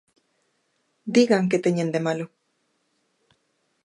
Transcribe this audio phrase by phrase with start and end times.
[1.15, 2.25] Digan que teñen de malo.